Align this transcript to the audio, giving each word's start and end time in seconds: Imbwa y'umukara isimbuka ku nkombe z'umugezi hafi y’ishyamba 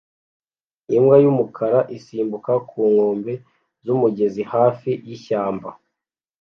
Imbwa 0.95 1.15
y'umukara 1.23 1.79
isimbuka 1.97 2.51
ku 2.69 2.79
nkombe 2.91 3.33
z'umugezi 3.85 4.41
hafi 4.53 4.91
y’ishyamba 5.07 5.69